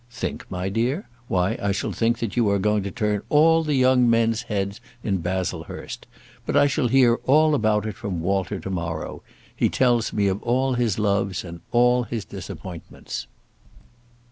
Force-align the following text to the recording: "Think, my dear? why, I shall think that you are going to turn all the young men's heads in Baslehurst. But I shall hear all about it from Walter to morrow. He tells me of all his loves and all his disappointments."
"Think, 0.09 0.49
my 0.49 0.67
dear? 0.69 1.07
why, 1.27 1.59
I 1.61 1.71
shall 1.71 1.91
think 1.91 2.17
that 2.17 2.35
you 2.35 2.49
are 2.49 2.57
going 2.57 2.81
to 2.81 2.89
turn 2.89 3.21
all 3.29 3.63
the 3.63 3.75
young 3.75 4.09
men's 4.09 4.41
heads 4.41 4.81
in 5.03 5.19
Baslehurst. 5.19 6.07
But 6.43 6.57
I 6.57 6.65
shall 6.65 6.87
hear 6.87 7.19
all 7.25 7.53
about 7.53 7.85
it 7.85 7.93
from 7.97 8.19
Walter 8.23 8.59
to 8.61 8.71
morrow. 8.71 9.21
He 9.55 9.69
tells 9.69 10.11
me 10.11 10.25
of 10.25 10.41
all 10.41 10.73
his 10.73 10.97
loves 10.97 11.43
and 11.43 11.59
all 11.71 12.01
his 12.01 12.25
disappointments." 12.25 13.27